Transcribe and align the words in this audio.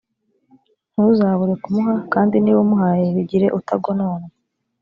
ntuzabure 0.93 1.53
kumuha, 1.63 1.95
kandi 2.13 2.35
niba 2.39 2.59
umuhaye, 2.65 3.03
bigire 3.15 3.47
utagononwa; 3.59 4.27